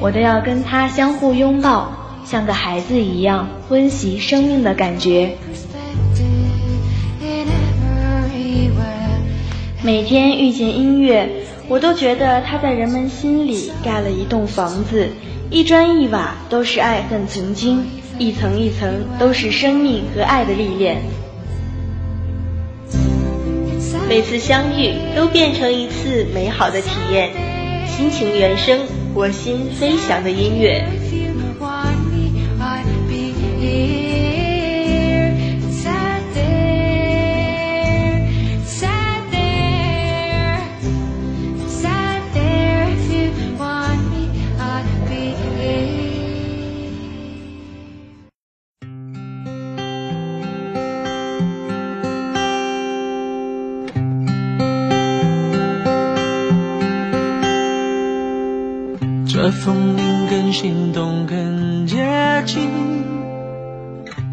[0.00, 1.92] 我都要跟他相互拥抱，
[2.24, 5.36] 像个孩子一样温习生命的感觉。
[9.82, 11.28] 每天遇见音乐，
[11.68, 15.08] 我都觉得它在人们心里盖了一栋房子，
[15.50, 17.84] 一砖一瓦都是爱恨曾经，
[18.18, 20.98] 一层一层都是生命和爱的历练。
[24.08, 27.30] 每次相遇都变成一次美好的体验，
[27.98, 28.78] 心情原声，
[29.12, 30.84] 我心飞翔的音乐。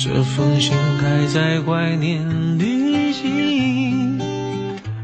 [0.00, 4.20] 这封信还在怀念旅行。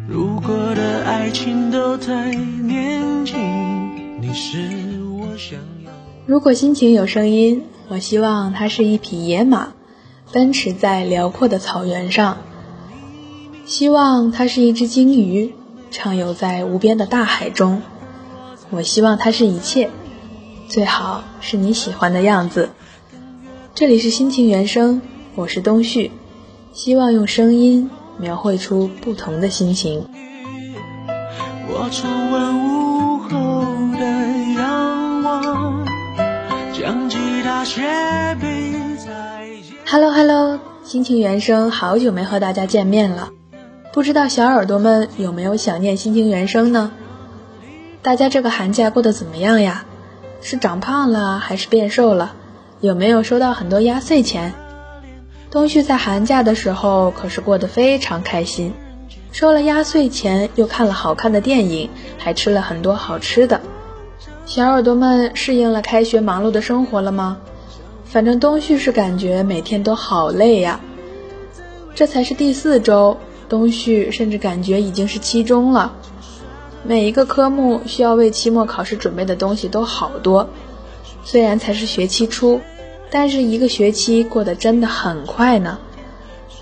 [0.08, 5.90] 如果的爱情都太年轻，你是我想要。
[6.26, 9.72] 如果心情有声音，我希望它是一匹野马，
[10.30, 12.38] 奔驰在辽阔的草原上。
[13.66, 15.54] 希望它是一只鲸鱼，
[15.90, 17.82] 畅游在无边的大海中。
[18.70, 19.90] 我希望它是一切，
[20.68, 22.70] 最好是你喜欢的样子。
[23.76, 25.02] 这里是心情原声，
[25.34, 26.12] 我是东旭，
[26.72, 30.06] 希望用声音描绘出不同的心情。
[31.66, 33.28] 我重温午后
[33.98, 34.06] 的
[34.54, 35.84] 阳光，
[36.72, 37.82] 将吉他斜
[38.40, 38.46] 背
[39.04, 39.42] 在。
[39.84, 43.32] Hello Hello，心情原声，好久没和大家见面了，
[43.92, 46.92] 不知道小耳朵们有没有想念心情原声呢？
[48.02, 49.84] 大家这个寒假过得怎么样呀？
[50.40, 52.36] 是长胖了还是变瘦了？
[52.84, 54.52] 有没有收到很多压岁钱？
[55.50, 58.74] 东旭在寒假的时候可是过得非常开心，
[59.32, 63.62] 收了压岁钱，又看了好看的电影，还吃了很多好吃的。
[64.44, 67.38] 小耳朵们适应了开学忙碌的生活了吗？
[68.04, 70.78] 反正东旭是感觉每天都好累呀。
[71.94, 73.16] 这才是第四周，
[73.48, 75.94] 东旭甚至感觉已经是期中了。
[76.82, 80.50] 每一个科目需要为期末考试准备的东西都好多，
[81.24, 82.60] 虽然才是学期初，
[83.16, 85.78] 但是一个学期过得真的很快呢。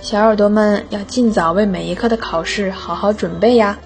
[0.03, 3.79] 小耳朵们要尽早为每一科的考试好好准备呀。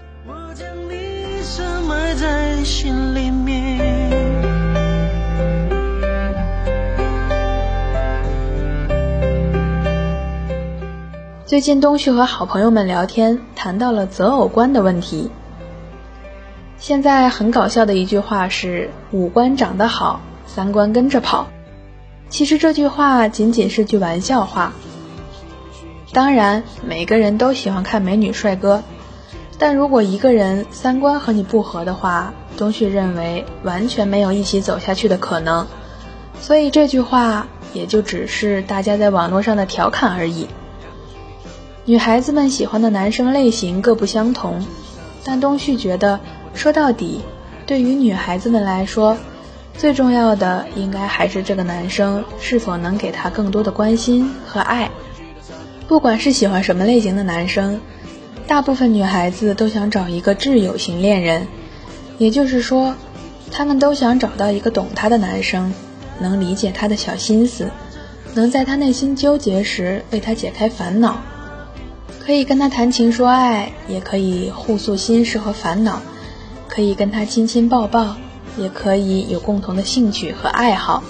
[11.44, 15.30] 最近东旭和好朋友们聊天，谈到了择偶观的问题。
[16.78, 21.46] 现在很搞笑的一句话是“五官长得好，三观跟着跑”。
[22.28, 24.72] 其实这句话仅仅是句玩笑话。
[26.12, 28.82] 当然，每个人都喜欢看美女帅哥，
[29.58, 35.66] 但如果一个人三观和你不合的话，东旭认为完全没有一起走下去的可能。
[36.40, 40.46] 所以这句话也就只是大家在网络上的调侃而已。
[41.84, 44.66] 女孩子们喜欢的男生类型各不相同，
[45.24, 46.20] 但东旭觉得。
[46.54, 47.20] 说到底，
[47.66, 49.18] 对于女孩子们来说，
[49.78, 54.90] 最重要的应该还是这个男生是否能给她更多的关心和爱。
[55.86, 57.80] 不管是喜欢什么类型的男生，
[58.46, 61.46] 大部分女孩子都想找一个挚友型恋人，
[62.18, 62.94] 也就是说，
[63.52, 65.72] 她们都想找到一个懂她的男生，
[66.18, 67.70] 能理解她的小心思，
[68.34, 71.20] 能在她内心纠结时为她解开烦恼，
[72.18, 76.00] 可以跟她谈情说爱，也可以互诉心事和烦恼。
[76.68, 78.16] 可以跟她亲亲抱抱，
[78.56, 81.02] 也可以有共同的兴趣和爱好，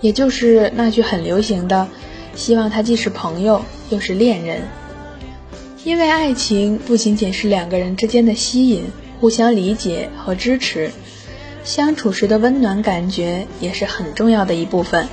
[0.00, 1.88] 也就是那句很流行的，
[2.34, 4.62] 希望他既是朋友又是恋人。
[5.84, 8.84] 因为爱情不仅仅是两个人之间的吸引、
[9.20, 10.90] 互相理解和支持，
[11.64, 15.08] 相处时的温暖感觉也是很重要的一部分。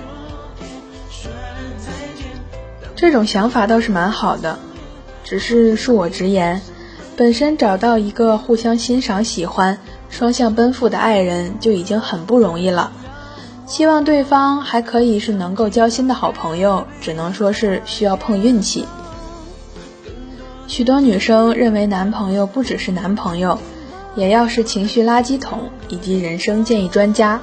[2.95, 4.59] 这种想法倒是蛮好的，
[5.23, 6.61] 只是恕我直言。
[7.15, 9.79] 本身找到一个互相欣赏、喜欢、
[10.15, 12.93] 双向奔赴的爱人就已经很不容易了，
[13.65, 18.85] 希望对方还可以是能够交心的好朋友，只能说是需要碰运气。
[20.67, 23.59] 许多女生认为男朋友不只是男朋友，
[24.15, 27.41] 也要是情绪垃圾桶以及人生建议专家，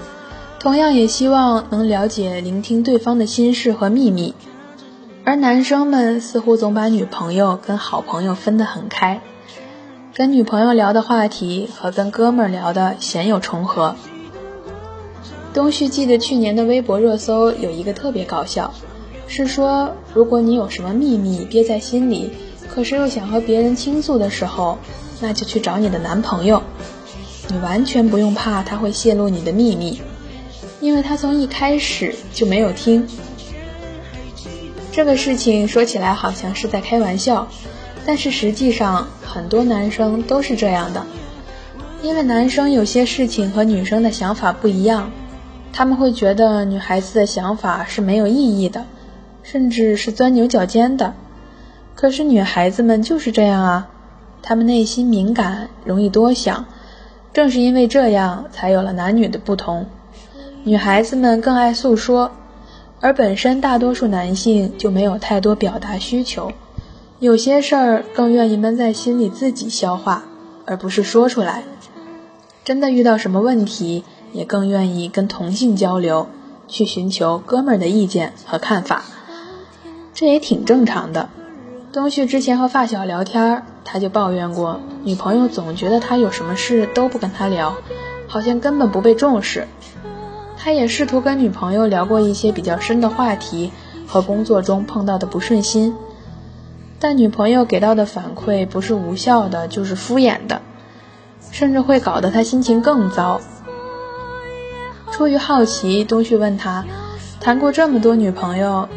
[0.58, 4.34] 同样也希望能了解、聆听对方的心事和秘密。
[5.24, 9.20] 而男生们似乎总把女朋友跟好朋友分得很开。
[10.14, 13.96] 跟女朋友聊的话题和跟哥们儿聊的鲜有重合。
[15.54, 18.74] 东旭记得去年的微博热搜有一个特别搞笑，
[19.26, 22.30] 是说如果你有什么秘密憋在心里，
[22.68, 24.76] 可是又想和别人倾诉的时候，
[25.22, 26.62] 那就去找你的男朋友，
[27.48, 30.02] 你完全不用怕他会泄露你的秘密，
[30.80, 33.08] 因为他从一开始就没有听。
[34.92, 37.48] 这个事情说起来好像是在开玩笑，
[38.04, 41.04] 但是实际上很多男生都是这样的，
[42.02, 45.10] 因为男生有些事情和女生的想法不一样。
[45.72, 48.84] 他们会觉得女孩子的想法是没有意义的，
[49.42, 51.14] 甚至是钻牛角尖的。
[51.94, 53.88] 可是女孩子们就是这样啊，
[54.42, 56.66] 她们内心敏感，容易多想。
[57.32, 59.86] 正是因为这样，才有了男女的不同。
[60.64, 62.32] 女孩子们更爱诉说，
[63.00, 66.52] 而本身大多数男性就没有太多表达需求，
[67.22, 70.24] 有些事儿更愿意闷在心里自己消化，
[70.64, 71.62] 而不是说出来。
[72.64, 74.02] 真的遇到什么问题？
[74.32, 76.26] 也更愿意跟同性交流，
[76.66, 79.04] 去寻求哥们儿的意见和看法，
[80.12, 81.28] 这也挺正常的。
[81.92, 87.76] 东旭之前和发小聊天，他就抱怨过，女朋友总觉得他有什么事都不跟他聊，
[88.26, 89.68] 好像根本不被重视。
[90.58, 93.70] 他也试图跟女朋友聊过一些比较深的话题
[94.08, 95.94] 和工作中碰到的不顺心，
[97.02, 100.62] 但女朋友给到的反馈不是无效的，就是敷衍的，
[101.50, 103.40] 甚至会搞得他心情更糟。
[105.10, 106.84] 出于好奇，东旭问他
[107.42, 108.88] ：“谈过这么多女朋友，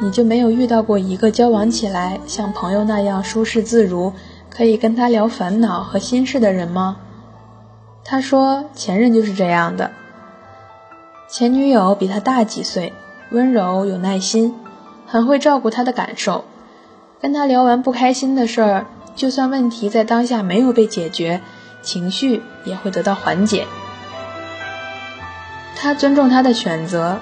[0.00, 4.12] 你就没有遇到过一个交往起来像朋友那样舒适自如，
[4.48, 6.98] 可以跟他聊烦恼和心事的人吗？”
[8.06, 9.90] 他说：“前任就是这样的。
[11.28, 12.92] 前女友比他大几岁，
[13.32, 14.54] 温柔有耐心，
[15.08, 16.44] 很会照顾他的感受。
[17.20, 18.86] 跟他聊完不开心的事儿，
[19.16, 21.40] 就算问题在当下没有被解决，
[21.82, 23.66] 情绪也会得到缓解。”
[25.74, 27.20] 他尊重他的选择，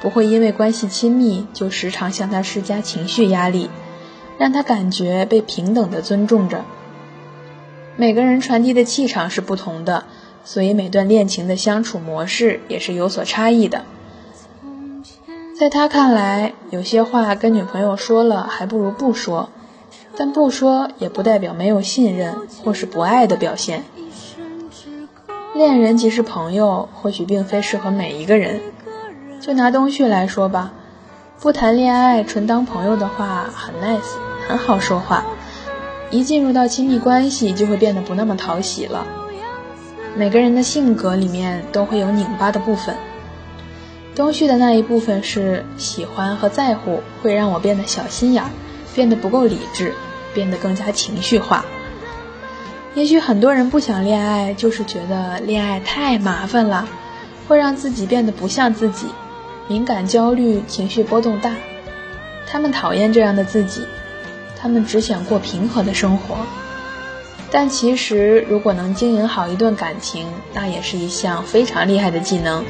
[0.00, 3.70] 不会因为关系亲密就时常向他施加情绪压力，
[4.38, 6.64] 让他感觉被平等的尊重着。
[7.96, 10.04] 每个人传递的气场是不同的，
[10.44, 13.84] 所以每段恋情的相处模式也是有所差异的。
[15.62, 19.48] 在他看来，有些话跟女朋友说了还不如不说，
[20.16, 23.84] 但不说也不代表没有信任或是不爱的表现。
[25.54, 28.60] 恋人即是朋友，或许并非适合每一个人。
[29.40, 30.72] 就拿东旭来说吧，
[31.38, 34.16] 不谈恋爱，纯当朋友的话，很 nice，
[34.48, 35.24] 很好说话。
[36.10, 39.06] 一进入到亲密关系，就会变得不那么讨喜了。
[40.16, 42.96] 每个人的性格里面都会有拧巴的部分。
[44.14, 48.44] 东旭的那一部分是喜欢和在乎，会让我变得小心眼，
[48.94, 49.94] 变得不够理智，
[50.34, 51.64] 变得更加情绪化。
[52.94, 56.86] 也许很多人不想恋爱，就是觉得恋爱太麻烦了，
[57.48, 59.06] 会让自己变得不像自己，
[59.66, 61.54] 敏感、焦虑、情绪波动大。
[62.46, 63.86] 他们讨厌这样的自己，
[64.60, 66.36] 他们只想过平和的生活。
[67.50, 72.62] 但其实，如果能经营好一段感情，那也是一项非常厉害的技能。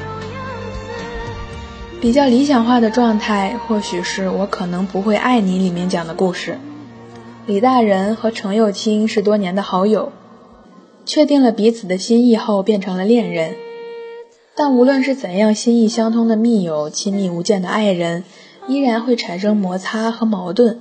[2.03, 6.59] 比较理想化的状态，或许是我可能不会爱你里面讲的故事。
[7.47, 10.11] 李大人和程又青是多年的好友，
[11.07, 13.55] 确定了彼此的心意后变成了恋人。
[14.57, 18.25] 但无论是怎样心意相通的密友，亲密无间的爱人，
[18.67, 20.81] 依然会产生摩擦和矛盾。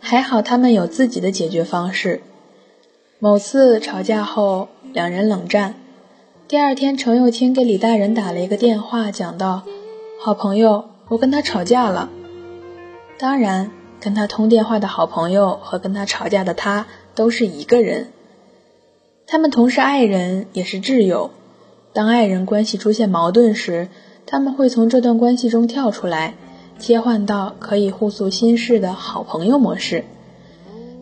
[0.00, 2.20] 还好他们有自己的解决方式。
[3.18, 5.76] 某次吵架后，两人冷战。
[6.46, 9.62] 第二天，程又青给李大人打了一个电话，讲到
[10.20, 12.10] ：“好朋友，我跟他吵架了。”
[13.18, 13.70] 当然。
[14.00, 18.08] 跟他通电话的好朋友和跟他吵架的他都是一个人，
[19.26, 21.30] 他们同是爱人，也是挚友。
[21.94, 23.88] 当爱人关系出现矛盾时，
[24.26, 26.34] 他们会从这段关系中跳出来，
[26.78, 30.04] 切换到可以互诉心事的好朋友模式，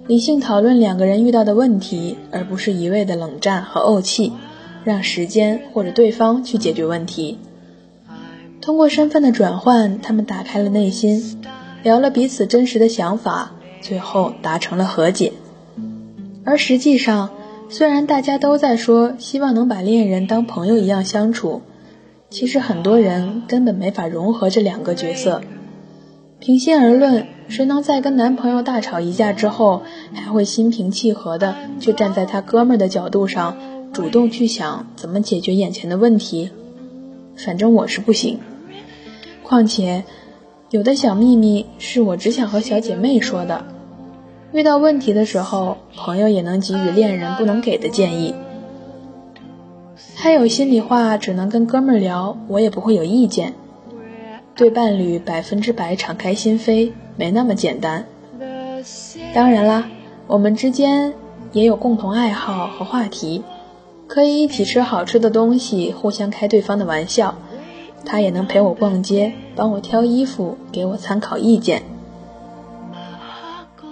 [0.07, 4.33] 理性讨论两个人遇到的问题，而不是一味的冷战和怄气，
[4.85, 7.41] 让时间或者对方去解决问题。
[8.63, 11.41] 通过身份的转换，他们打开了内心。
[11.83, 15.33] 聊了彼此真实的想法，最后达成了和解。
[16.45, 17.31] 而实际上，
[17.69, 21.63] 虽然大家都在说希望能把恋人当朋友一样相处，
[22.31, 25.43] 其实很多人根本没法融合这两个角色。
[26.39, 33.57] 平心而论，谁能在跟男朋友大吵一架之后，还会心平气和的去站在他哥们儿的角度上，
[33.93, 36.51] 主动去想怎么解决眼前的问题？
[37.37, 38.39] 反正我是不行。
[39.53, 40.05] 况且。
[40.71, 43.67] 有的小秘密是我只想和小姐妹说的，
[44.51, 48.35] 遇到问题的时候，朋友也能给予恋人不能给的建议。
[50.17, 53.53] 他有心里话只能跟哥们聊，我也不会有意见。
[54.55, 58.07] 对伴侣百分之百敞开心扉，没那么简单。
[59.35, 59.91] 当然啦，
[60.27, 61.13] 我们之间
[61.53, 63.43] 也有共同爱好和话题，
[64.07, 67.35] 可以一起吃好吃的东西，互相开对方的玩笑。
[68.05, 71.83] 他也能陪我逛街，帮我挑衣服，给我参考意见。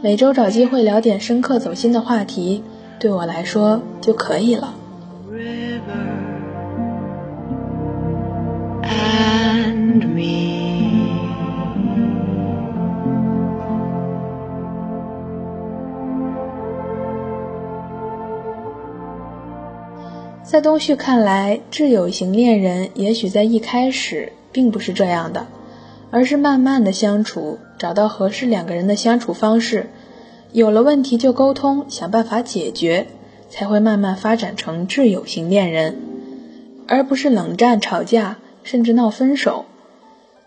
[0.03, 2.63] 每周找机会聊点深刻走心的话题，
[2.99, 4.75] 对我来说就可以了。
[8.83, 10.50] and me
[20.51, 25.47] 在东旭看来，挚友型恋人也许在一开始并不是这样的，
[26.11, 29.91] 而是慢慢的相处，找到合适两个人的相处方式，
[30.51, 33.07] 有了问题就沟通，想办法解决，
[33.49, 35.97] 才会慢慢发展成挚友型恋人，
[36.89, 39.67] 而不是冷战、吵架，甚至闹分手。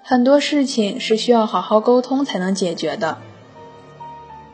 [0.02, 3.20] 很多事情是需要好好沟通才能解决的。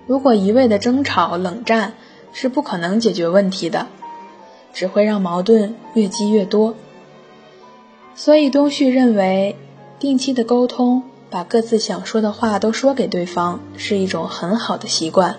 [0.06, 1.94] 如果一味的争吵、冷战，
[2.34, 3.88] 是不可能解决问题的。
[4.74, 6.76] 只会让矛盾越积越多，
[8.16, 9.56] 所以东旭认为，
[10.00, 15.38] 定期的沟通，把各自想说的话都说给对方，是一种很好的习惯。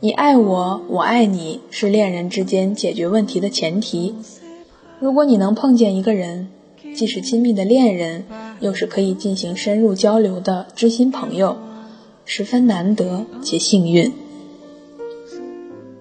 [0.00, 4.14] 你爱我，我爱你，是恋人之间解决问题的前提。
[5.00, 6.48] 如果你能碰见一个人，
[6.94, 8.24] 既是亲密的恋人，
[8.60, 11.56] 又是可以进行深入交流的知心朋友，
[12.24, 14.12] 十分难得且幸运。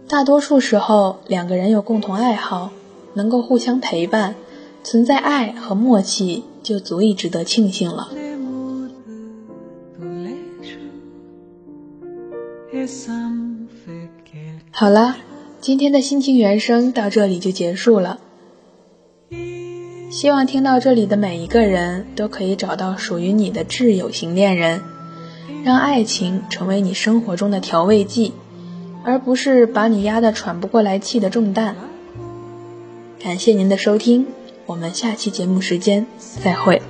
[0.08, 2.70] 大多数时候，两个人有共同爱好，
[3.16, 4.36] 能够互相陪伴，
[4.84, 8.10] 存在爱和默契，就足以值得庆幸了。
[14.72, 15.18] 好了，
[15.60, 18.20] 今天的心情原声到这里就结束了。
[20.12, 24.82] 希望听到这里的每一个人都可以找到属于你的挚友型恋人，
[25.64, 28.34] 让爱情成为你生活中的调味剂。
[29.06, 31.76] 而不是把你压得喘不过来气的重担。
[33.20, 34.28] 感谢您的收听
[34.66, 36.82] 我们下期节目时间再会。